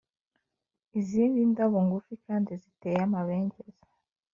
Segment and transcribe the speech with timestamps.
[0.99, 3.85] izindi ndabo ngufi kandi ziteye amabengeza.